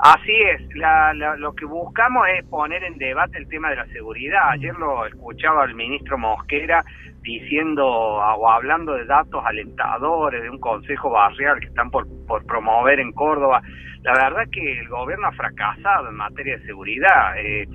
Así 0.00 0.32
es, 0.32 0.62
lo 1.38 1.52
que 1.54 1.64
buscamos 1.64 2.24
es 2.28 2.46
poner 2.46 2.84
en 2.84 2.98
debate 2.98 3.38
el 3.38 3.48
tema 3.48 3.70
de 3.70 3.76
la 3.76 3.86
seguridad. 3.86 4.50
Ayer 4.50 4.74
lo 4.76 5.04
escuchaba 5.06 5.64
el 5.64 5.74
ministro 5.74 6.16
Mosquera 6.16 6.84
diciendo 7.22 7.84
o 7.84 8.48
hablando 8.48 8.94
de 8.94 9.04
datos 9.06 9.42
alentadores 9.44 10.42
de 10.42 10.50
un 10.50 10.60
consejo 10.60 11.10
barrial 11.10 11.58
que 11.58 11.66
están 11.66 11.90
por, 11.90 12.06
por 12.28 12.46
promover 12.46 13.00
en 13.00 13.12
Córdoba. 13.12 13.60
La 14.02 14.12
verdad 14.12 14.44
que 14.52 14.78
el 14.78 14.88
gobierno 14.88 15.26
ha 15.26 15.32
fracasado 15.32 16.08
en 16.08 16.14
materia 16.14 16.56
de 16.56 16.66
seguridad. 16.66 17.36
Eh, 17.36 17.66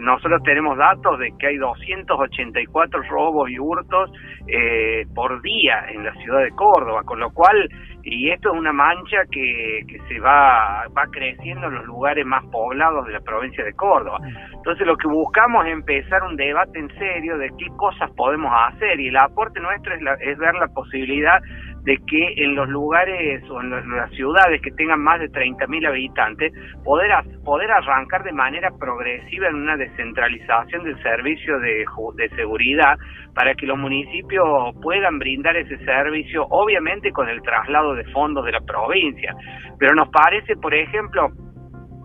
nosotros 0.00 0.42
tenemos 0.42 0.76
datos 0.76 1.18
de 1.18 1.32
que 1.38 1.46
hay 1.46 1.56
284 1.56 3.02
robos 3.08 3.48
y 3.48 3.58
hurtos 3.58 4.10
eh, 4.46 5.06
por 5.14 5.40
día 5.40 5.86
en 5.88 6.04
la 6.04 6.12
ciudad 6.16 6.42
de 6.42 6.50
Córdoba, 6.50 7.02
con 7.04 7.18
lo 7.18 7.30
cual, 7.30 7.68
y 8.02 8.28
esto 8.28 8.52
es 8.52 8.58
una 8.58 8.72
mancha 8.74 9.24
que, 9.30 9.80
que 9.88 9.98
se 10.06 10.20
va, 10.20 10.84
va 10.96 11.06
creciendo 11.10 11.68
en 11.68 11.76
los 11.76 11.86
lugares 11.86 12.26
más 12.26 12.44
poblados 12.52 13.06
de 13.06 13.14
la 13.14 13.20
provincia 13.20 13.64
de 13.64 13.72
Córdoba. 13.72 14.18
Entonces 14.52 14.86
lo 14.86 14.96
que 14.98 15.08
buscamos 15.08 15.64
es 15.66 15.72
empezar 15.72 16.22
un 16.24 16.36
debate 16.36 16.78
en 16.78 16.88
serio 16.98 17.38
de 17.38 17.48
qué 17.58 17.66
cosas 17.78 18.10
podemos 18.12 18.52
hacer 18.68 19.00
y 19.00 19.08
el 19.08 19.16
aporte 19.16 19.60
nuestro 19.60 19.94
es, 19.94 20.02
es 20.20 20.38
ver 20.38 20.54
la 20.54 20.68
posibilidad 20.68 21.40
de 21.84 21.98
que 22.06 22.42
en 22.42 22.54
los 22.54 22.68
lugares 22.68 23.42
o 23.50 23.60
en 23.60 23.70
las 23.70 24.10
ciudades 24.12 24.60
que 24.62 24.70
tengan 24.72 25.00
más 25.00 25.20
de 25.20 25.30
30.000 25.30 25.86
habitantes, 25.86 26.52
poder, 26.82 27.10
poder 27.44 27.70
arrancar 27.70 28.24
de 28.24 28.32
manera 28.32 28.70
progresiva 28.78 29.48
en 29.48 29.56
una 29.56 29.76
descentralización 29.76 30.84
del 30.84 31.00
servicio 31.02 31.58
de, 31.60 31.84
de 32.14 32.28
seguridad 32.30 32.96
para 33.34 33.54
que 33.54 33.66
los 33.66 33.78
municipios 33.78 34.74
puedan 34.80 35.18
brindar 35.18 35.56
ese 35.56 35.76
servicio, 35.84 36.46
obviamente 36.48 37.12
con 37.12 37.28
el 37.28 37.42
traslado 37.42 37.94
de 37.94 38.04
fondos 38.12 38.46
de 38.46 38.52
la 38.52 38.60
provincia. 38.60 39.34
Pero 39.78 39.94
nos 39.94 40.08
parece, 40.08 40.56
por 40.56 40.72
ejemplo, 40.72 41.28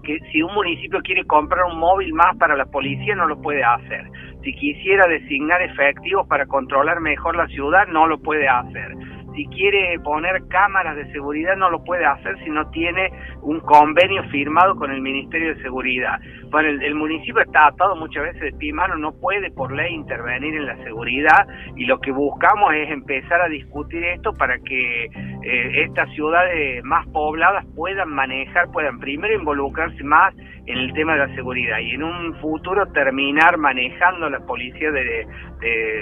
que 0.04 0.20
si 0.32 0.42
un 0.42 0.54
municipio 0.56 1.00
quiere 1.02 1.24
comprar 1.24 1.64
un 1.72 1.80
móvil 1.80 2.14
más 2.14 2.36
para 2.38 2.58
la 2.58 2.66
policía, 2.66 3.16
no 3.16 3.28
lo 3.28 3.40
puede 3.42 3.64
hacer. 3.64 4.04
Si 4.44 4.54
quisiera 4.56 5.08
designar 5.08 5.62
efectivos 5.62 6.28
para 6.28 6.46
controlar 6.48 7.00
mejor 7.00 7.36
la 7.38 7.48
ciudad, 7.48 7.88
no 7.88 8.08
lo 8.08 8.18
puede 8.20 8.48
hacer 8.48 8.92
si 9.40 9.46
quiere 9.46 9.98
poner 10.02 10.46
cámaras 10.50 10.98
de 10.98 11.10
seguridad 11.14 11.56
no 11.56 11.70
lo 11.70 11.82
puede 11.82 12.06
hacer 12.06 12.38
si 12.44 12.50
no 12.50 12.70
tiene 12.72 13.10
un 13.42 13.62
convenio 13.62 14.22
firmado 14.26 14.76
con 14.76 14.92
el 14.92 15.00
Ministerio 15.00 15.56
de 15.56 15.62
Seguridad. 15.62 16.20
Bueno, 16.52 16.68
el, 16.68 16.96
municipio 16.96 17.42
está 17.42 17.68
atado 17.68 17.96
muchas 17.96 18.24
veces 18.24 18.42
de 18.42 18.52
pie 18.52 18.74
mano, 18.74 18.98
no 18.98 19.14
puede 19.14 19.50
por 19.52 19.72
ley 19.72 19.94
intervenir 19.94 20.56
en 20.56 20.66
la 20.66 20.76
seguridad 20.84 21.48
y 21.78 21.86
lo 21.86 22.02
que 22.02 22.12
buscamos 22.12 22.74
es 22.74 22.92
empezar 22.92 23.40
a 23.42 23.48
discutir 23.48 24.04
esto 24.04 24.34
para 24.34 24.60
que 24.60 25.06
eh, 25.06 25.84
estas 25.86 26.10
ciudades 26.16 26.84
más 26.84 27.08
pobladas 27.08 27.66
puedan 27.78 28.10
manejar, 28.10 28.70
puedan 28.74 29.00
primero 29.00 29.34
involucrarse 29.34 30.04
más 30.04 30.36
en 30.66 30.80
el 30.80 30.92
tema 30.92 31.14
de 31.14 31.28
la 31.28 31.36
seguridad 31.36 31.80
y 31.80 31.92
en 31.92 32.04
un 32.04 32.36
futuro 32.42 32.88
terminar 32.88 33.58
manejando 33.58 34.30
la 34.30 34.40
policía 34.42 34.92
de 34.92 35.26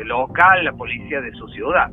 local, 0.05 0.65
la 0.65 0.73
policía 0.73 1.21
de 1.21 1.31
su 1.33 1.47
ciudad. 1.49 1.91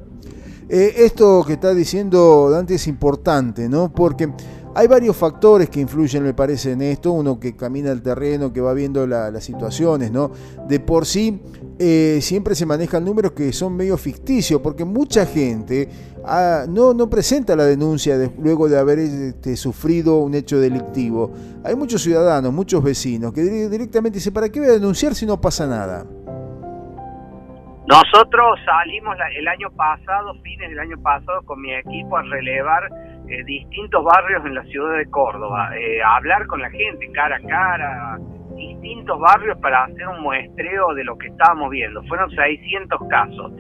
Eh, 0.69 0.95
esto 0.99 1.45
que 1.47 1.55
está 1.55 1.75
diciendo 1.75 2.49
Dante 2.51 2.75
es 2.75 2.87
importante, 2.87 3.69
¿no? 3.69 3.93
Porque 3.93 4.33
hay 4.77 4.89
varios 4.89 5.17
factores 5.17 5.71
que 5.71 5.81
influyen, 5.81 6.25
me 6.25 6.35
parece, 6.35 6.73
en 6.73 6.83
esto. 6.83 7.13
Uno 7.13 7.39
que 7.39 7.55
camina 7.55 7.93
el 7.93 8.03
terreno, 8.03 8.53
que 8.53 8.61
va 8.61 8.73
viendo 8.75 9.07
las 9.07 9.45
situaciones, 9.45 10.11
¿no? 10.11 10.33
De 10.67 10.81
por 10.81 11.07
sí, 11.07 11.41
eh, 11.79 12.19
siempre 12.21 12.55
se 12.57 12.67
manejan 12.67 13.05
números 13.05 13.33
que 13.33 13.53
son 13.53 13.77
medio 13.77 13.97
ficticios, 13.97 14.61
porque 14.61 14.85
mucha 14.85 15.27
gente 15.27 15.89
ah, 16.25 16.65
no, 16.69 17.09
presenta 17.09 17.55
la 17.55 17.67
denuncia 17.67 18.33
luego 18.39 18.69
de 18.69 18.79
haber 18.79 18.99
este, 18.99 19.57
sufrido 19.57 20.19
un 20.19 20.35
hecho 20.35 20.59
delictivo. 20.59 21.31
Hay 21.63 21.77
muchos 21.77 22.03
ciudadanos, 22.03 22.53
muchos 22.53 22.83
vecinos, 22.83 23.33
que 23.33 23.43
directamente 23.69 24.19
dicen, 24.19 24.33
¿para 24.33 24.49
qué 24.49 24.59
voy 24.59 24.71
a 24.71 24.73
denunciar 24.73 25.15
si 25.15 25.25
no 25.25 25.41
pasa 25.41 25.67
nada? 25.69 26.05
Nosotros 27.87 28.59
salimos 28.65 29.15
el 29.37 29.47
año 29.47 29.69
pasado, 29.77 30.35
fines 30.43 30.71
del 30.71 30.79
año 30.79 30.97
pasado, 31.03 31.43
con 31.45 31.61
mi 31.61 31.75
equipo 31.75 32.17
a 32.17 32.23
relevar 32.23 32.89
eh, 33.29 33.45
distintos 33.45 34.03
barrios 34.03 34.43
en 34.47 34.55
la 34.55 34.63
ciudad 34.65 34.97
de 34.97 35.11
Córdoba, 35.11 35.71
eh, 35.77 36.03
a 36.03 36.17
hablar 36.17 36.47
con 36.47 36.63
la 36.63 36.71
gente 36.71 37.13
cara 37.13 37.37
a 37.37 37.41
cara, 37.47 38.19
distintos 38.57 39.21
barrios 39.21 39.59
para 39.59 39.85
hacer 39.85 40.09
un 40.09 40.23
muestreo 40.23 40.95
de 40.95 41.05
lo 41.05 41.19
que 41.19 41.27
estábamos 41.27 41.69
viendo. 41.71 42.03
Fueron 42.05 42.31
600 42.31 43.01
casos. 43.11 43.53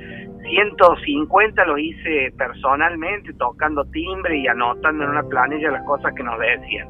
150 0.43 1.65
los 1.67 1.79
hice 1.79 2.33
personalmente, 2.39 3.35
tocando 3.35 3.85
timbre 3.91 4.39
y 4.39 4.47
anotando 4.47 5.05
en 5.05 5.11
una 5.11 5.23
planilla 5.25 5.71
las 5.71 5.85
cosas 5.85 6.15
que 6.15 6.23
nos 6.23 6.39
decían 6.39 6.89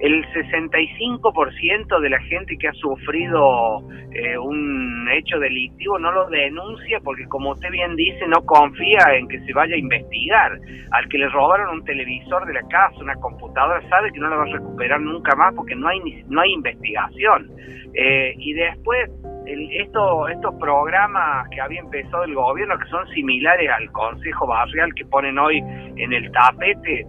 el 0.00 0.24
65% 0.26 2.00
de 2.00 2.10
la 2.10 2.18
gente 2.20 2.56
que 2.58 2.68
ha 2.68 2.72
sufrido 2.74 3.80
eh, 4.12 4.36
un 4.36 5.08
hecho 5.10 5.38
delictivo 5.38 5.98
no 5.98 6.12
lo 6.12 6.28
denuncia 6.28 7.00
porque, 7.02 7.24
como 7.26 7.52
usted 7.52 7.70
bien 7.70 7.96
dice, 7.96 8.26
no 8.28 8.44
confía 8.44 9.16
en 9.16 9.28
que 9.28 9.40
se 9.40 9.52
vaya 9.52 9.74
a 9.74 9.78
investigar. 9.78 10.58
Al 10.90 11.08
que 11.08 11.18
le 11.18 11.28
robaron 11.28 11.78
un 11.78 11.84
televisor 11.84 12.46
de 12.46 12.54
la 12.54 12.62
casa, 12.68 12.96
una 13.00 13.14
computadora, 13.16 13.80
sabe 13.88 14.12
que 14.12 14.20
no 14.20 14.28
la 14.28 14.36
va 14.36 14.42
a 14.42 14.52
recuperar 14.52 15.00
nunca 15.00 15.34
más 15.34 15.54
porque 15.54 15.74
no 15.74 15.88
hay, 15.88 16.00
no 16.28 16.40
hay 16.42 16.52
investigación. 16.52 17.50
Eh, 17.94 18.34
y 18.36 18.52
después, 18.52 19.10
el, 19.46 19.70
esto, 19.72 20.28
estos 20.28 20.54
programas 20.56 21.48
que 21.50 21.60
había 21.60 21.80
empezado 21.80 22.24
el 22.24 22.34
gobierno, 22.34 22.78
que 22.78 22.88
son 22.88 23.06
similares 23.08 23.70
al 23.70 23.90
Consejo 23.92 24.46
Barrial 24.46 24.92
que 24.94 25.06
ponen 25.06 25.38
hoy 25.38 25.58
en 25.96 26.12
el 26.12 26.30
tapete, 26.32 27.06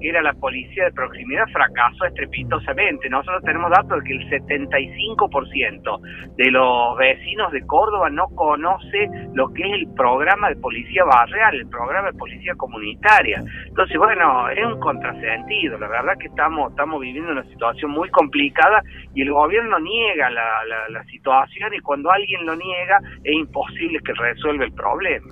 que 0.00 0.08
era 0.08 0.22
la 0.22 0.32
policía 0.34 0.84
de 0.84 0.92
proximidad, 0.92 1.46
fracasó 1.52 2.04
estrepitosamente. 2.06 3.08
Nosotros 3.08 3.42
tenemos 3.44 3.70
datos 3.70 4.02
de 4.02 4.04
que 4.04 4.14
el 4.14 4.30
75% 4.30 6.00
de 6.36 6.50
los 6.50 6.96
vecinos 6.96 7.52
de 7.52 7.64
Córdoba 7.66 8.10
no 8.10 8.28
conoce 8.34 9.08
lo 9.34 9.52
que 9.52 9.62
es 9.62 9.72
el 9.74 9.94
programa 9.94 10.48
de 10.48 10.56
policía 10.56 11.04
barrial, 11.04 11.54
el 11.54 11.68
programa 11.68 12.10
de 12.10 12.18
policía 12.18 12.54
comunitaria. 12.56 13.42
Entonces, 13.66 13.96
bueno, 13.96 14.48
es 14.50 14.64
un 14.64 14.80
contrasentido. 14.80 15.78
La 15.78 15.88
verdad 15.88 16.14
que 16.18 16.26
estamos, 16.26 16.70
estamos 16.70 17.00
viviendo 17.00 17.32
una 17.32 17.44
situación 17.44 17.90
muy 17.90 18.08
complicada 18.10 18.82
y 19.14 19.22
el 19.22 19.32
gobierno 19.32 19.78
niega 19.78 20.30
la, 20.30 20.64
la 20.90 21.04
situación 21.04 21.74
y 21.74 21.80
cuando 21.80 22.10
alguien 22.10 22.44
lo 22.46 22.56
niega 22.56 23.00
es 23.24 23.34
imposible 23.34 23.98
que 24.04 24.12
resuelva 24.14 24.64
el 24.64 24.72
problema. 24.72 25.26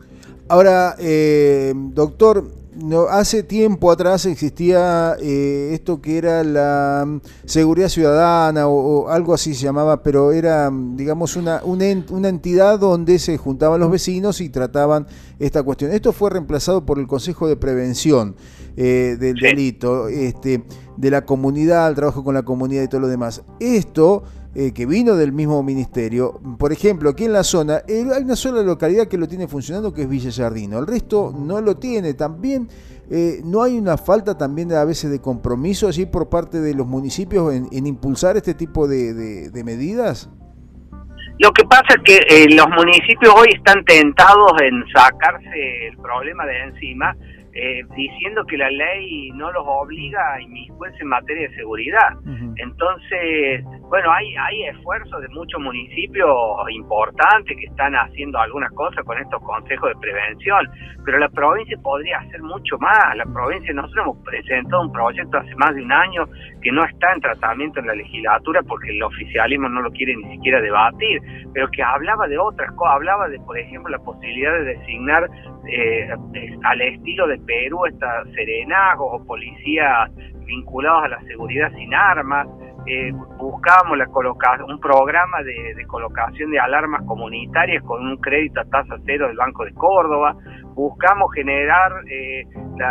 Ahora, 0.49 0.95
eh, 1.01 1.73
doctor, 1.75 2.45
no, 2.77 3.03
hace 3.09 3.43
tiempo 3.43 3.91
atrás 3.91 4.27
existía 4.27 5.17
eh, 5.21 5.71
esto 5.73 6.01
que 6.01 6.19
era 6.19 6.45
la 6.45 7.05
mm, 7.07 7.21
seguridad 7.45 7.89
ciudadana 7.89 8.69
o, 8.69 9.09
algo 9.09 9.35
así 9.35 9.55
se 9.55 9.65
llamaba, 9.65 10.03
pero 10.03 10.33
era, 10.33 10.71
mm, 10.71 10.97
digamos, 10.97 11.37
una, 11.37 11.63
una, 11.65 12.29
entidad 12.29 12.79
donde 12.79 13.19
se 13.19 13.37
juntaban 13.39 13.81
los 13.81 13.91
vecinos 13.91 14.41
y 14.41 14.49
trataban 14.49 15.07
esta 15.39 15.63
cuestión. 15.63 15.93
Esto 15.93 16.13
fue 16.13 16.31
reemplazado 16.31 16.85
por 16.85 16.99
el 16.99 17.07
Consejo 17.07 17.49
de 17.49 17.57
Prevención 17.57 18.37
eh, 18.77 19.17
del 19.19 19.37
Delito, 19.37 20.09
este, 20.09 20.65
de 20.97 21.11
la 21.11 21.25
comunidad, 21.25 21.89
el 21.89 21.95
trabajo 21.95 22.25
con 22.25 22.35
la 22.35 22.45
comunidad 22.45 22.83
y 22.83 22.89
todo 22.89 23.01
lo 23.01 23.09
demás. 23.09 23.43
Esto 23.59 24.25
eh, 24.59 24.73
que 24.73 24.87
vino 24.87 25.17
del 25.17 25.33
mismo 25.33 25.63
ministerio. 25.63 26.41
Por 26.59 26.73
ejemplo, 26.73 27.11
aquí 27.11 27.27
en 27.27 27.35
la 27.35 27.45
zona 27.45 27.83
hay 27.87 28.23
una 28.23 28.37
sola 28.37 28.63
localidad 28.63 29.07
que 29.07 29.19
lo 29.19 29.29
tiene 29.29 29.47
funcionando, 29.47 29.93
que 29.93 30.01
es 30.01 30.09
Villa 30.09 30.31
Jardino. 30.33 30.79
El 30.79 30.87
resto 30.87 31.31
no 31.39 31.61
lo 31.61 31.77
tiene. 31.77 32.15
También 32.15 32.67
eh, 33.11 33.43
no 33.45 33.63
hay 33.63 33.77
una 33.77 33.99
falta 33.99 34.39
también 34.39 34.73
a 34.73 34.83
veces 34.87 35.11
de 35.11 35.21
compromiso 35.21 35.89
allí 35.89 36.07
por 36.07 36.31
parte 36.31 36.61
de 36.61 36.73
los 36.73 36.87
municipios 36.87 37.55
en, 37.55 37.87
impulsar 37.87 38.39
este 38.39 38.55
tipo 38.55 38.89
de, 38.89 39.51
medidas. 39.63 40.31
Lo 41.39 41.53
que 41.53 41.65
pasa 41.67 41.89
es 41.89 42.03
que 42.03 42.17
eh, 42.27 42.47
los 42.49 42.67
municipios 42.71 43.35
hoy 43.37 43.49
están 43.55 43.85
tentados 43.85 44.53
en 44.63 44.83
sacarse 44.91 45.89
el 45.89 45.99
problema 45.99 46.47
de 46.47 46.63
encima 46.63 47.15
eh, 47.59 47.83
diciendo 47.97 48.45
que 48.45 48.59
la 48.59 48.69
ley 48.69 49.31
no 49.31 49.51
los 49.51 49.65
obliga 49.67 50.35
a 50.35 50.43
inmiscuirse 50.43 50.99
en 51.01 51.09
materia 51.09 51.49
de 51.49 51.55
seguridad. 51.57 52.09
Entonces, 52.57 53.65
bueno, 53.89 54.11
hay, 54.11 54.35
hay 54.37 54.65
esfuerzos 54.65 55.21
de 55.23 55.29
muchos 55.29 55.61
municipios 55.61 56.29
importantes 56.71 57.57
que 57.57 57.67
están 57.67 57.95
haciendo 57.95 58.39
algunas 58.39 58.73
cosas 58.73 59.05
con 59.05 59.17
estos 59.19 59.41
consejos 59.43 59.91
de 59.91 60.01
prevención, 60.01 60.69
pero 61.05 61.19
la 61.19 61.29
provincia 61.29 61.79
podría 61.83 62.19
hacer 62.19 62.43
mucho 62.43 62.79
más. 62.79 63.17
La 63.17 63.25
provincia, 63.25 63.73
nosotros 63.73 64.05
hemos 64.05 64.25
presentado 64.25 64.83
un 64.83 64.93
proyecto 64.93 65.39
hace 65.39 65.55
más 65.55 65.75
de 65.75 65.83
un 65.83 65.93
año 65.93 66.27
que 66.61 66.73
no 66.73 66.85
está 66.85 67.13
en 67.13 67.21
tratamiento 67.21 67.79
en 67.79 67.87
la 67.87 67.95
legislatura 67.95 68.63
porque 68.67 68.91
el 68.91 69.03
oficialismo 69.03 69.69
no 69.69 69.83
lo 69.83 69.91
quiere 69.93 70.17
ni 70.17 70.37
siquiera 70.37 70.61
debatir, 70.61 71.21
pero 71.55 71.69
que 71.69 71.83
hablaba 71.83 72.27
de 72.27 72.39
otras 72.39 72.73
cosas, 72.73 72.97
hablaba 72.97 73.29
de, 73.29 73.39
por 73.39 73.57
ejemplo, 73.57 73.91
la 73.91 74.03
posibilidad 74.03 74.53
de 74.53 74.65
designar 74.65 75.31
eh, 75.69 76.09
al 76.65 76.81
estilo 76.81 77.29
de 77.29 77.39
Perú, 77.39 77.87
estas 77.87 78.29
serenagos 78.33 79.21
o 79.21 79.27
policías 79.27 80.11
vinculados 80.45 81.05
a 81.05 81.09
la 81.09 81.21
seguridad 81.23 81.73
sin 81.75 81.95
armas, 81.95 82.47
eh, 82.87 83.13
buscábamos 83.39 83.99
la 83.99 84.07
un 84.67 84.81
programa 84.81 85.43
de, 85.43 85.85
colocación 85.87 86.51
de 86.51 86.59
alarmas 86.59 87.03
comunitarias 87.07 87.83
con 87.85 88.07
un 88.07 88.17
crédito 88.19 88.61
a 88.61 88.65
tasa 88.65 88.97
cero 89.05 89.29
del 89.29 89.37
Banco 89.37 89.65
de 89.65 89.73
Córdoba, 89.75 90.37
buscamos 90.75 91.33
generar 91.35 91.93
eh, 92.11 92.45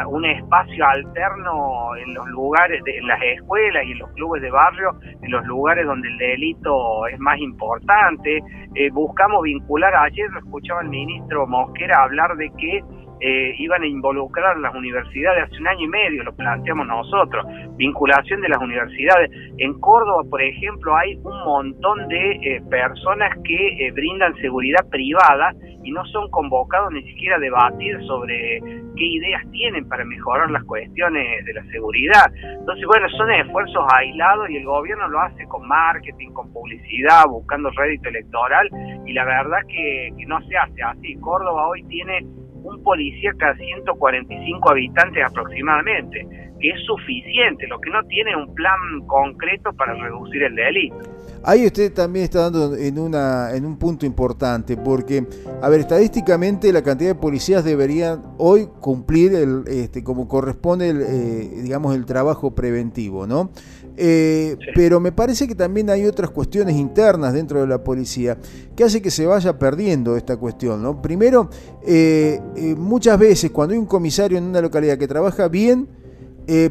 un 0.07 0.25
espacio 0.25 0.85
alterno 0.85 1.95
en 1.95 2.13
los 2.13 2.27
lugares, 2.27 2.83
de, 2.83 2.97
en 2.97 3.07
las 3.07 3.21
escuelas 3.21 3.83
y 3.85 3.91
en 3.91 3.99
los 3.99 4.09
clubes 4.11 4.41
de 4.41 4.51
barrio, 4.51 4.91
en 5.21 5.31
los 5.31 5.45
lugares 5.45 5.85
donde 5.85 6.07
el 6.07 6.17
delito 6.17 7.07
es 7.07 7.19
más 7.19 7.37
importante, 7.39 8.41
eh, 8.75 8.89
buscamos 8.91 9.43
vincular, 9.43 9.93
ayer 9.95 10.27
escuchaba 10.37 10.81
el 10.81 10.89
ministro 10.89 11.47
Mosquera 11.47 12.03
hablar 12.03 12.35
de 12.35 12.49
que 12.57 12.83
eh, 13.21 13.55
iban 13.59 13.81
a 13.81 13.87
involucrar 13.87 14.57
las 14.57 14.75
universidades 14.75 15.43
hace 15.43 15.57
un 15.59 15.67
año 15.67 15.85
y 15.85 15.87
medio, 15.87 16.23
lo 16.23 16.35
planteamos 16.35 16.85
nosotros, 16.85 17.45
vinculación 17.77 18.41
de 18.41 18.49
las 18.49 18.59
universidades. 18.59 19.31
En 19.57 19.79
Córdoba, 19.79 20.23
por 20.29 20.41
ejemplo, 20.41 20.95
hay 20.95 21.15
un 21.15 21.37
montón 21.45 22.07
de 22.09 22.31
eh, 22.31 22.61
personas 22.69 23.37
que 23.43 23.87
eh, 23.87 23.91
brindan 23.91 24.35
seguridad 24.35 24.85
privada 24.89 25.53
y 25.83 25.91
no 25.91 26.03
son 26.07 26.29
convocados 26.31 26.91
ni 26.91 27.03
siquiera 27.03 27.37
a 27.37 27.39
debatir 27.39 28.01
sobre 28.05 28.59
qué 28.97 29.05
ideas 29.05 29.43
tienen 29.51 29.87
para 29.87 30.03
mejorar 30.03 30.49
las 30.49 30.63
cuestiones 30.63 31.45
de 31.45 31.53
la 31.53 31.63
seguridad. 31.65 32.25
Entonces, 32.59 32.85
bueno, 32.85 33.07
son 33.09 33.31
esfuerzos 33.31 33.85
aislados 33.93 34.49
y 34.49 34.57
el 34.57 34.65
gobierno 34.65 35.07
lo 35.07 35.21
hace 35.21 35.45
con 35.45 35.67
marketing, 35.67 36.31
con 36.31 36.51
publicidad, 36.51 37.25
buscando 37.29 37.69
rédito 37.69 38.09
electoral 38.09 38.67
y 39.05 39.13
la 39.13 39.25
verdad 39.25 39.59
que 39.67 40.11
no 40.27 40.41
se 40.47 40.57
hace 40.57 40.81
así. 40.81 41.15
Córdoba 41.17 41.67
hoy 41.67 41.83
tiene 41.83 42.25
un 42.65 42.81
policía 42.83 43.31
cada 43.37 43.55
145 43.55 44.71
habitantes 44.71 45.23
aproximadamente, 45.23 46.27
es 46.59 46.85
suficiente, 46.85 47.67
lo 47.67 47.79
que 47.79 47.89
no 47.89 48.03
tiene 48.07 48.35
un 48.35 48.53
plan 48.53 48.75
concreto 49.07 49.71
para 49.73 49.93
reducir 49.93 50.43
el 50.43 50.55
delito. 50.55 50.97
Ahí 51.43 51.65
usted 51.65 51.93
también 51.93 52.25
está 52.25 52.49
dando 52.49 52.75
en, 52.75 52.97
una, 52.97 53.53
en 53.53 53.65
un 53.65 53.77
punto 53.77 54.05
importante, 54.05 54.77
porque, 54.77 55.27
a 55.61 55.69
ver, 55.69 55.81
estadísticamente 55.81 56.73
la 56.73 56.81
cantidad 56.81 57.11
de 57.11 57.19
policías 57.19 57.63
deberían 57.63 58.21
hoy 58.37 58.67
cumplir 58.79 59.35
el, 59.35 59.63
este, 59.67 60.03
como 60.03 60.27
corresponde, 60.27 60.89
el, 60.89 61.01
eh, 61.01 61.61
digamos, 61.61 61.95
el 61.95 62.05
trabajo 62.05 62.55
preventivo, 62.55 63.27
¿no? 63.27 63.51
Eh, 63.97 64.57
pero 64.73 64.99
me 64.99 65.11
parece 65.11 65.47
que 65.47 65.55
también 65.55 65.89
hay 65.89 66.05
otras 66.05 66.29
cuestiones 66.29 66.75
internas 66.75 67.33
dentro 67.33 67.61
de 67.61 67.67
la 67.67 67.83
policía 67.83 68.37
que 68.75 68.83
hace 68.83 69.01
que 69.01 69.11
se 69.11 69.25
vaya 69.25 69.57
perdiendo 69.57 70.17
esta 70.17 70.37
cuestión. 70.37 70.81
¿no? 70.83 71.01
Primero, 71.01 71.49
eh, 71.85 72.39
eh, 72.55 72.75
muchas 72.75 73.17
veces 73.17 73.51
cuando 73.51 73.73
hay 73.73 73.79
un 73.79 73.85
comisario 73.85 74.37
en 74.37 74.45
una 74.45 74.61
localidad 74.61 74.97
que 74.97 75.07
trabaja 75.07 75.47
bien, 75.47 75.87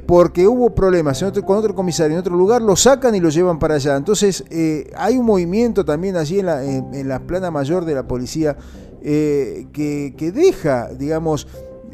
porque 0.06 0.46
hubo 0.46 0.74
problemas 0.74 1.24
con 1.44 1.58
otro 1.58 1.74
comisario 1.74 2.14
en 2.14 2.20
otro 2.20 2.36
lugar, 2.36 2.62
lo 2.62 2.76
sacan 2.76 3.14
y 3.14 3.20
lo 3.20 3.28
llevan 3.28 3.58
para 3.58 3.74
allá. 3.74 3.96
Entonces 3.96 4.44
hay 4.96 5.16
un 5.16 5.26
movimiento 5.26 5.84
también 5.84 6.16
allí 6.16 6.40
en 6.40 6.46
la, 6.46 6.64
en, 6.64 7.08
la 7.08 7.20
plana 7.20 7.50
mayor 7.50 7.84
de 7.84 7.94
la 7.94 8.06
policía 8.06 8.56
que, 9.02 10.14
que 10.16 10.32
deja, 10.32 10.88
digamos, 10.88 11.46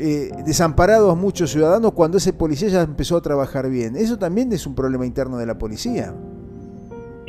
eh, 0.02 0.30
desamparados 0.46 1.14
muchos 1.14 1.50
ciudadanos 1.50 1.92
cuando 1.92 2.16
ese 2.16 2.32
policía 2.32 2.68
ya 2.68 2.80
empezó 2.80 3.18
a 3.18 3.20
trabajar 3.20 3.68
bien. 3.68 3.96
Eso 3.96 4.18
también 4.18 4.50
es 4.50 4.66
un 4.66 4.74
problema 4.74 5.04
interno 5.04 5.36
de 5.36 5.44
la 5.44 5.58
policía. 5.58 6.14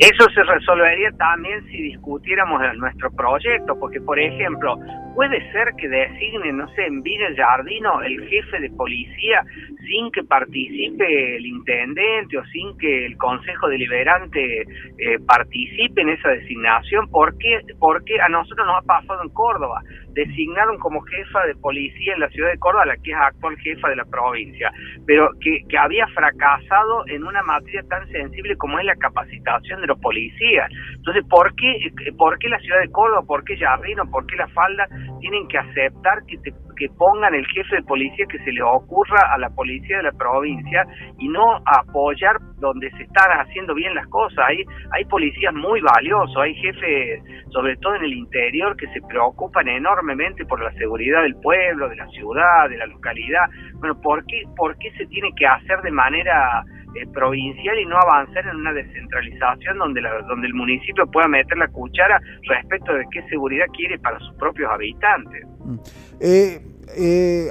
Eso 0.02 0.28
se 0.34 0.42
resolvería 0.42 1.12
también 1.12 1.64
si 1.66 1.80
discutiéramos 1.80 2.60
nuestro 2.76 3.08
proyecto, 3.12 3.78
porque 3.78 4.00
por 4.00 4.18
ejemplo, 4.18 4.76
puede 5.14 5.40
ser 5.52 5.68
que 5.78 5.88
designe, 5.88 6.52
no 6.52 6.66
sé, 6.74 6.86
en 6.86 7.04
Villa 7.04 7.28
Jardino 7.36 8.02
el 8.02 8.28
jefe 8.28 8.58
de 8.58 8.70
policía 8.70 9.44
sin 9.86 10.10
que 10.10 10.24
participe 10.24 11.36
el 11.36 11.46
intendente 11.46 12.36
o 12.36 12.44
sin 12.46 12.76
que 12.78 13.06
el 13.06 13.16
consejo 13.16 13.68
deliberante 13.68 14.62
eh, 14.62 15.18
participe 15.24 16.00
en 16.00 16.08
esa 16.08 16.30
designación. 16.30 17.08
¿Por 17.08 17.38
qué? 17.38 17.60
Porque 17.78 18.20
a 18.20 18.28
nosotros 18.28 18.66
nos 18.66 18.82
ha 18.82 18.86
pasado 18.86 19.22
en 19.22 19.28
Córdoba 19.28 19.82
designaron 20.12 20.78
como 20.78 21.00
jefa 21.02 21.46
de 21.46 21.54
policía 21.56 22.14
en 22.14 22.20
la 22.20 22.28
ciudad 22.30 22.50
de 22.50 22.58
Córdoba, 22.58 22.86
la 22.86 22.96
que 22.96 23.10
es 23.10 23.16
actual 23.16 23.56
jefa 23.58 23.88
de 23.88 23.96
la 23.96 24.04
provincia, 24.04 24.70
pero 25.06 25.30
que, 25.40 25.62
que 25.68 25.78
había 25.78 26.06
fracasado 26.08 27.06
en 27.08 27.24
una 27.24 27.42
materia 27.42 27.82
tan 27.88 28.06
sensible 28.08 28.56
como 28.56 28.78
es 28.78 28.84
la 28.84 28.96
capacitación 28.96 29.80
de 29.80 29.86
los 29.86 29.98
policías. 30.00 30.70
Entonces, 30.96 31.24
¿por 31.28 31.54
qué, 31.54 31.90
por 32.16 32.38
qué 32.38 32.48
la 32.48 32.58
ciudad 32.60 32.80
de 32.80 32.90
Córdoba, 32.90 33.22
por 33.26 33.44
qué 33.44 33.56
Yarrino, 33.56 34.10
por 34.10 34.26
qué 34.26 34.36
La 34.36 34.48
Falda 34.48 34.86
tienen 35.22 35.48
que 35.48 35.56
aceptar 35.56 36.18
que 36.26 36.36
te 36.38 36.52
que 36.76 36.88
pongan 36.98 37.32
el 37.32 37.46
jefe 37.46 37.76
de 37.76 37.82
policía 37.82 38.26
que 38.28 38.38
se 38.40 38.50
le 38.50 38.62
ocurra 38.62 39.32
a 39.32 39.38
la 39.38 39.50
policía 39.50 39.98
de 39.98 40.02
la 40.02 40.12
provincia 40.12 40.84
y 41.18 41.28
no 41.28 41.62
apoyar 41.64 42.36
donde 42.58 42.90
se 42.92 43.04
están 43.04 43.30
haciendo 43.38 43.72
bien 43.74 43.94
las 43.94 44.06
cosas. 44.08 44.44
Hay, 44.48 44.64
hay 44.90 45.04
policías 45.04 45.54
muy 45.54 45.80
valiosos, 45.80 46.36
hay 46.36 46.54
jefes, 46.54 47.22
sobre 47.50 47.76
todo 47.76 47.94
en 47.96 48.04
el 48.04 48.14
interior, 48.14 48.76
que 48.76 48.88
se 48.88 49.00
preocupan 49.02 49.68
enormemente 49.68 50.44
por 50.44 50.60
la 50.60 50.72
seguridad 50.72 51.22
del 51.22 51.36
pueblo, 51.36 51.88
de 51.88 51.96
la 51.96 52.08
ciudad, 52.08 52.68
de 52.68 52.78
la 52.78 52.86
localidad. 52.86 53.46
Bueno, 53.74 54.00
¿por 54.00 54.24
qué, 54.26 54.42
por 54.56 54.76
qué 54.78 54.90
se 54.92 55.06
tiene 55.06 55.30
que 55.36 55.46
hacer 55.46 55.82
de 55.82 55.90
manera 55.92 56.64
eh, 56.94 57.06
provincial 57.12 57.78
y 57.78 57.86
no 57.86 57.96
avanzar 57.96 58.46
en 58.46 58.56
una 58.56 58.72
descentralización 58.72 59.78
donde, 59.78 60.00
la, 60.00 60.20
donde 60.22 60.46
el 60.46 60.54
municipio 60.54 61.06
pueda 61.06 61.28
meter 61.28 61.56
la 61.56 61.68
cuchara 61.68 62.20
respecto 62.48 62.92
de 62.92 63.04
qué 63.10 63.22
seguridad 63.28 63.66
quiere 63.76 63.98
para 63.98 64.18
sus 64.18 64.34
propios 64.34 64.70
habitantes. 64.70 65.46
Mm. 65.64 65.76
Eh, 66.20 66.60
eh, 66.96 67.48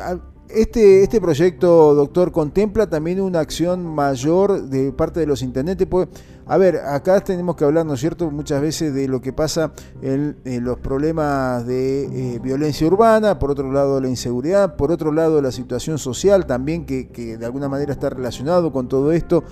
este, 0.49 1.03
este 1.03 1.21
proyecto, 1.21 1.93
doctor, 1.95 2.31
contempla 2.31 2.89
también 2.89 3.21
una 3.21 3.39
acción 3.39 3.85
mayor 3.85 4.63
de 4.63 4.91
parte 4.91 5.19
de 5.19 5.27
los 5.27 5.41
intendentes. 5.41 5.87
Pues, 5.87 6.09
a 6.45 6.57
ver, 6.57 6.77
acá 6.77 7.19
tenemos 7.21 7.55
que 7.55 7.63
hablar, 7.63 7.85
¿no 7.85 7.93
es 7.93 7.99
cierto?, 7.99 8.29
muchas 8.31 8.61
veces 8.61 8.93
de 8.93 9.07
lo 9.07 9.21
que 9.21 9.33
pasa 9.33 9.71
en, 10.01 10.35
los 10.43 10.79
problemas 10.79 11.65
de 11.65 12.35
eh, 12.35 12.39
violencia 12.39 12.87
urbana, 12.87 13.39
por 13.39 13.51
otro 13.51 13.71
lado 13.71 13.99
la 14.01 14.09
inseguridad, 14.09 14.75
por 14.75 14.91
otro 14.91 15.11
lado 15.11 15.41
la 15.41 15.51
situación 15.51 15.97
social 15.97 16.45
también, 16.45 16.85
que, 16.85 17.37
de 17.37 17.45
alguna 17.45 17.69
manera 17.69 17.93
está 17.93 18.09
relacionado 18.09 18.71
con 18.71 18.87
todo 18.87 19.11
esto. 19.11 19.43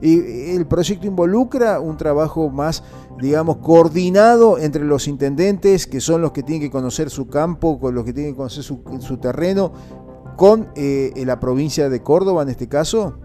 Y 0.00 0.54
el 0.54 0.66
proyecto 0.66 1.08
involucra 1.08 1.80
un 1.80 1.96
trabajo 1.96 2.48
más, 2.50 2.84
digamos, 3.20 3.56
coordinado 3.56 4.58
entre 4.58 4.84
los 4.84 5.08
intendentes, 5.08 5.88
que 5.88 6.00
son 6.00 6.22
los 6.22 6.30
que 6.30 6.44
tienen 6.44 6.62
que 6.62 6.70
conocer 6.70 7.10
su 7.10 7.26
campo, 7.26 7.80
con 7.80 7.94
los 7.94 8.04
que 8.04 8.12
tienen 8.12 8.32
que 8.32 8.36
conocer 8.36 8.62
su, 8.62 8.80
su 9.00 9.16
terreno, 9.16 9.72
con 10.36 10.68
eh, 10.76 11.12
la 11.26 11.40
provincia 11.40 11.88
de 11.88 12.00
Córdoba 12.00 12.42
en 12.42 12.48
este 12.50 12.68
caso? 12.68 13.18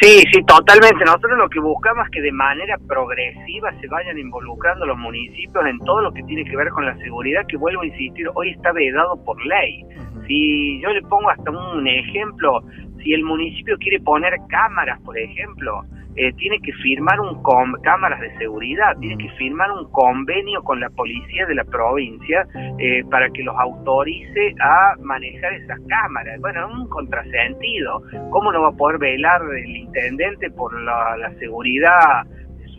Sí, 0.00 0.24
sí, 0.32 0.42
totalmente. 0.44 1.04
Nosotros 1.04 1.38
lo 1.38 1.48
que 1.48 1.60
buscamos 1.60 2.06
es 2.06 2.10
que 2.10 2.20
de 2.20 2.32
manera 2.32 2.76
progresiva 2.86 3.72
se 3.80 3.86
vayan 3.88 4.18
involucrando 4.18 4.84
los 4.84 4.98
municipios 4.98 5.64
en 5.64 5.78
todo 5.80 6.02
lo 6.02 6.12
que 6.12 6.22
tiene 6.24 6.44
que 6.44 6.56
ver 6.56 6.68
con 6.70 6.84
la 6.84 6.96
seguridad, 6.98 7.46
que 7.48 7.56
vuelvo 7.56 7.82
a 7.82 7.86
insistir, 7.86 8.28
hoy 8.34 8.50
está 8.50 8.72
vedado 8.72 9.22
por 9.24 9.44
ley. 9.46 9.84
Si 10.26 10.80
yo 10.80 10.90
le 10.90 11.02
pongo 11.02 11.30
hasta 11.30 11.50
un 11.50 11.86
ejemplo, 11.86 12.62
si 13.02 13.14
el 13.14 13.22
municipio 13.22 13.78
quiere 13.78 14.00
poner 14.00 14.34
cámaras, 14.48 15.00
por 15.02 15.16
ejemplo, 15.16 15.84
eh, 16.16 16.32
tiene 16.34 16.58
que 16.60 16.72
firmar 16.72 17.20
un 17.20 17.42
cámaras 17.82 18.20
de 18.20 18.36
seguridad, 18.38 18.96
tiene 19.00 19.16
que 19.18 19.30
firmar 19.36 19.70
un 19.70 19.90
convenio 19.90 20.62
con 20.62 20.80
la 20.80 20.88
policía 20.90 21.46
de 21.46 21.54
la 21.54 21.64
provincia 21.64 22.46
eh, 22.78 23.04
para 23.10 23.28
que 23.30 23.42
los 23.42 23.54
autorice 23.58 24.54
a 24.60 24.94
manejar 25.00 25.52
esas 25.54 25.78
cámaras. 25.88 26.40
Bueno, 26.40 26.66
es 26.66 26.74
un 26.74 26.88
contrasentido. 26.88 28.02
¿Cómo 28.30 28.52
no 28.52 28.62
va 28.62 28.68
a 28.68 28.72
poder 28.72 28.98
velar 28.98 29.42
el 29.42 29.76
intendente 29.76 30.50
por 30.50 30.72
la, 30.80 31.16
la 31.16 31.32
seguridad 31.34 32.24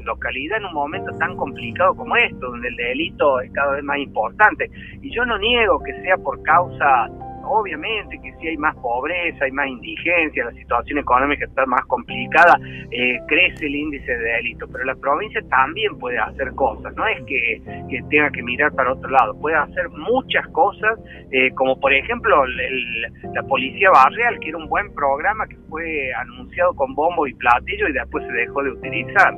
localidad 0.08 0.60
en 0.60 0.66
un 0.66 0.74
momento 0.74 1.12
tan 1.20 1.36
complicado 1.36 1.94
como 1.94 2.16
esto, 2.16 2.50
donde 2.50 2.70
el 2.70 2.76
delito 2.78 3.42
es 3.42 3.52
cada 3.52 3.74
vez 3.74 3.84
más 3.84 4.00
importante? 4.00 4.72
Y 5.02 5.14
yo 5.14 5.26
no 5.26 5.38
niego 5.38 5.80
que 5.84 5.94
sea 6.02 6.18
por 6.18 6.42
causa 6.44 7.10
obviamente 7.48 8.20
que 8.22 8.34
si 8.40 8.48
hay 8.48 8.58
más 8.58 8.76
pobreza, 8.76 9.46
hay 9.46 9.52
más 9.52 9.68
indigencia, 9.68 10.46
la 10.46 10.52
situación 10.52 11.00
económica 11.00 11.46
está 11.46 11.66
más 11.66 11.86
complicada, 11.86 12.60
eh, 12.92 13.20
crece 13.28 13.66
el 13.66 13.76
índice 13.76 14.12
de 14.12 14.34
delito, 14.34 14.68
pero 14.72 14.84
la 14.84 14.96
provincia 14.96 15.42
también 15.50 15.98
puede 15.98 16.18
hacer 16.20 16.54
cosas, 16.54 16.94
no 16.96 17.06
es 17.08 17.24
que, 17.26 17.62
tenga 18.10 18.30
que 18.32 18.44
mirar 18.44 18.72
para 18.74 18.94
otro 18.94 19.10
lado, 19.10 19.40
puede 19.40 19.56
hacer 19.56 19.90
muchas 19.90 20.48
cosas, 20.50 21.00
eh, 21.32 21.52
como 21.56 21.80
por 21.80 21.94
ejemplo 21.94 22.46
la 22.46 23.44
Policía 23.44 23.90
Barrial, 23.92 24.40
que 24.40 24.50
era 24.50 24.58
un 24.58 24.70
buen 24.70 24.94
programa 24.94 25.48
que 25.48 25.58
fue 25.70 26.14
anunciado 26.14 26.74
con 26.76 26.94
bombo 26.96 27.28
y 27.28 27.34
platillo 27.34 27.88
y 27.88 27.94
después 27.94 28.26
se 28.26 28.34
dejó 28.34 28.64
de 28.64 28.72
utilizar. 28.72 29.34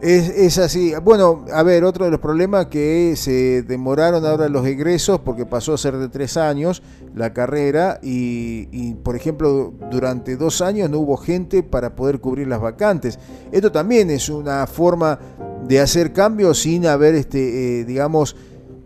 Es, 0.00 0.28
es, 0.28 0.58
así. 0.58 0.92
Bueno, 1.02 1.44
a 1.52 1.64
ver, 1.64 1.82
otro 1.82 2.04
de 2.04 2.12
los 2.12 2.20
problemas 2.20 2.66
que 2.66 3.16
se 3.16 3.62
demoraron 3.62 4.24
ahora 4.24 4.48
los 4.48 4.64
egresos 4.64 5.18
porque 5.20 5.44
pasó 5.44 5.74
a 5.74 5.78
ser 5.78 5.96
de 5.96 6.08
tres 6.08 6.36
años 6.36 6.82
la 7.16 7.32
carrera 7.32 7.98
y, 8.00 8.94
por 9.02 9.16
ejemplo, 9.16 9.72
durante 9.90 10.36
dos 10.36 10.60
años 10.62 10.88
no 10.88 10.98
hubo 10.98 11.16
gente 11.16 11.64
para 11.64 11.96
poder 11.96 12.20
cubrir 12.20 12.46
las 12.46 12.60
vacantes. 12.60 13.18
Esto 13.50 13.72
también 13.72 14.10
es 14.10 14.28
una 14.28 14.68
forma 14.68 15.18
de 15.64 15.80
hacer 15.80 16.12
cambios 16.12 16.60
sin 16.60 16.86
haber, 16.86 17.16
este, 17.16 17.80
eh, 17.80 17.84
digamos, 17.84 18.36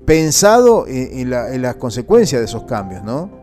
pensado 0.07 0.87
en, 0.87 1.31
en 1.33 1.63
las 1.63 1.77
consecuencias 1.77 2.41
de 2.41 2.47
esos 2.47 2.65
cambios, 2.65 3.05
¿no? 3.05 3.43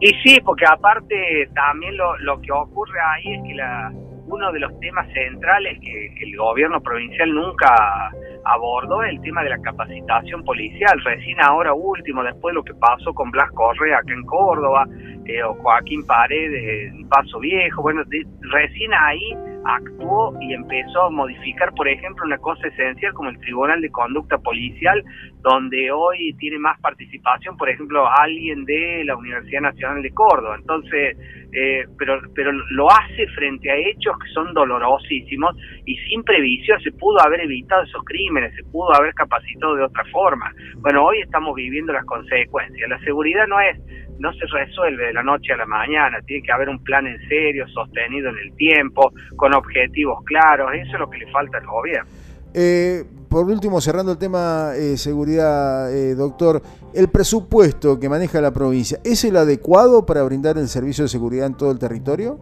Y 0.00 0.10
sí, 0.22 0.38
porque 0.44 0.64
aparte 0.70 1.50
también 1.54 1.96
lo, 1.96 2.16
lo 2.18 2.40
que 2.40 2.52
ocurre 2.52 2.98
ahí 3.00 3.34
es 3.34 3.42
que 3.42 3.54
la 3.54 3.92
uno 4.28 4.52
de 4.52 4.60
los 4.60 4.78
temas 4.80 5.06
centrales 5.12 5.78
que, 5.80 6.12
el 6.20 6.36
gobierno 6.36 6.80
provincial 6.80 7.32
nunca 7.32 8.12
abordó 8.44 9.02
es 9.02 9.10
el 9.10 9.20
tema 9.22 9.42
de 9.42 9.50
la 9.50 9.58
capacitación 9.58 10.44
policial. 10.44 11.00
Recién 11.04 11.40
ahora 11.40 11.72
último, 11.72 12.22
después 12.22 12.52
de 12.52 12.56
lo 12.56 12.64
que 12.64 12.74
pasó 12.74 13.14
con 13.14 13.30
Blas 13.30 13.50
Correa 13.52 13.98
acá 13.98 14.12
en 14.12 14.24
Córdoba, 14.24 14.86
eh, 15.24 15.42
o 15.42 15.54
Joaquín 15.54 16.06
Paredes 16.06 16.92
en 16.92 17.08
Paso 17.08 17.38
Viejo, 17.40 17.82
bueno, 17.82 18.02
recién 18.40 18.92
ahí 18.94 19.36
actuó 19.64 20.34
y 20.40 20.52
empezó 20.52 21.04
a 21.04 21.10
modificar, 21.10 21.72
por 21.74 21.88
ejemplo, 21.88 22.24
una 22.24 22.38
cosa 22.38 22.68
esencial 22.68 23.12
como 23.14 23.30
el 23.30 23.38
Tribunal 23.38 23.80
de 23.80 23.90
Conducta 23.90 24.38
Policial, 24.38 25.02
donde 25.42 25.90
hoy 25.90 26.34
tiene 26.38 26.58
más 26.58 26.80
participación, 26.80 27.56
por 27.56 27.68
ejemplo, 27.68 28.08
alguien 28.08 28.64
de 28.64 29.04
la 29.04 29.16
Universidad 29.16 29.62
Nacional 29.62 30.02
de 30.02 30.10
Córdoba. 30.10 30.56
Entonces, 30.58 31.16
eh, 31.52 31.86
pero, 31.98 32.20
pero 32.34 32.52
lo 32.52 32.90
hace 32.90 33.26
frente 33.34 33.70
a 33.70 33.76
hechos 33.76 34.16
que 34.18 34.28
son 34.32 34.52
dolorosísimos 34.54 35.56
y 35.86 35.96
sin 35.96 36.22
previsión 36.22 36.80
se 36.80 36.92
pudo 36.92 37.20
haber 37.20 37.40
evitado 37.40 37.82
esos 37.82 38.04
crímenes, 38.04 38.54
se 38.54 38.64
pudo 38.64 38.94
haber 38.94 39.14
capacitado 39.14 39.76
de 39.76 39.84
otra 39.84 40.04
forma. 40.06 40.52
Bueno, 40.76 41.04
hoy 41.04 41.20
estamos 41.20 41.54
viviendo 41.54 41.92
las 41.92 42.04
consecuencias. 42.04 42.88
La 42.88 42.98
seguridad 43.00 43.46
no 43.46 43.60
es 43.60 43.78
no 44.18 44.32
se 44.32 44.46
resuelve 44.46 45.06
de 45.06 45.12
la 45.12 45.22
noche 45.22 45.52
a 45.52 45.56
la 45.56 45.66
mañana, 45.66 46.20
tiene 46.22 46.42
que 46.42 46.52
haber 46.52 46.68
un 46.68 46.82
plan 46.82 47.06
en 47.06 47.18
serio, 47.28 47.66
sostenido 47.68 48.30
en 48.30 48.38
el 48.38 48.56
tiempo, 48.56 49.12
con 49.36 49.47
objetivos 49.54 50.24
claros, 50.24 50.70
eso 50.74 50.92
es 50.94 50.98
lo 51.00 51.10
que 51.10 51.18
le 51.18 51.30
falta 51.30 51.58
al 51.58 51.66
gobierno. 51.66 52.10
Eh, 52.54 53.04
por 53.28 53.44
último, 53.44 53.80
cerrando 53.80 54.12
el 54.12 54.18
tema 54.18 54.72
eh, 54.74 54.96
seguridad, 54.96 55.92
eh, 55.92 56.14
doctor, 56.14 56.62
¿el 56.94 57.08
presupuesto 57.10 58.00
que 58.00 58.08
maneja 58.08 58.40
la 58.40 58.52
provincia 58.52 58.98
es 59.04 59.22
el 59.24 59.36
adecuado 59.36 60.06
para 60.06 60.22
brindar 60.22 60.56
el 60.56 60.66
servicio 60.68 61.04
de 61.04 61.08
seguridad 61.08 61.46
en 61.46 61.56
todo 61.56 61.70
el 61.70 61.78
territorio? 61.78 62.38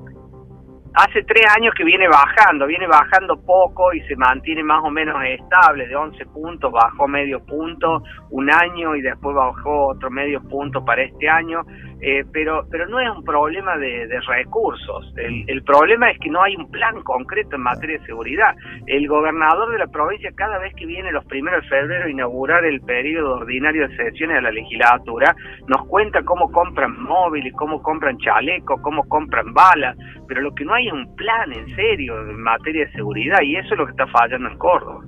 Hace 0.95 1.25
tres 1.25 1.45
años 1.55 1.75
que 1.77 1.85
viene 1.85 2.09
bajando, 2.09 2.67
viene 2.67 2.87
bajando 2.87 3.37
poco 3.37 3.93
y 3.93 4.01
se 4.09 4.17
mantiene 4.17 4.63
más 4.63 4.83
o 4.83 4.91
menos 4.91 5.17
estable, 5.29 5.87
de 5.89 5.95
11 5.95 6.25
puntos 6.27 6.73
bajó 6.73 7.07
medio 7.07 7.45
punto 7.45 8.03
un 8.31 8.51
año 8.51 8.97
y 8.97 9.03
después 9.03 9.37
bajó 9.37 9.89
otro 9.89 10.11
medio 10.11 10.41
punto 10.43 10.83
para 10.85 11.03
este 11.03 11.29
año. 11.29 11.67
Eh, 12.01 12.25
pero, 12.31 12.67
pero 12.71 12.87
no 12.89 13.01
es 13.01 13.09
un 13.09 13.25
problema 13.25 13.77
de, 13.79 14.07
recursos. 14.27 15.15
El, 15.17 15.63
problema 15.63 16.11
es 16.11 16.19
que 16.19 16.31
no 16.31 16.43
hay 16.43 16.55
un 16.57 16.71
plan 16.71 17.03
concreto 17.03 17.57
en 17.57 17.63
materia 17.63 17.99
de 17.99 18.07
seguridad. 18.07 18.55
El 18.87 19.09
gobernador 19.09 19.73
de 19.73 19.79
la 19.79 19.87
provincia, 19.87 20.31
cada 20.35 20.59
vez 20.59 20.75
que 20.75 20.85
viene 20.85 21.11
los 21.11 21.25
primeros 21.25 21.63
de 21.63 21.69
febrero 21.69 22.07
a 22.07 22.11
inaugurar 22.11 22.65
el 22.65 22.81
periodo 22.83 23.37
ordinario 23.37 23.89
de 23.89 23.97
sesiones 23.97 24.37
de 24.37 24.43
la 24.43 24.51
legislatura, 24.51 25.35
nos 25.69 25.87
cuenta 25.87 26.23
cómo 26.23 26.51
compran 26.51 27.01
móviles, 27.03 27.53
cómo 27.55 27.83
compran 27.83 28.19
chalecos, 28.19 28.81
cómo 28.83 29.09
compran 29.09 29.55
balas, 29.55 29.97
pero 30.29 30.43
lo 30.43 30.55
que 30.55 30.65
no 30.65 30.75
hay 30.75 30.89
es 30.89 30.93
un 30.93 31.15
plan 31.17 31.53
en 31.53 31.75
serio 31.75 32.21
en 32.21 32.41
materia 32.43 32.85
de 32.87 32.93
seguridad 32.93 33.41
y 33.43 33.57
eso 33.57 33.73
es 33.73 33.79
lo 33.79 33.87
que 33.87 33.93
está 33.93 34.07
fallando 34.07 34.49
en 34.49 34.59
Córdoba. 34.59 35.03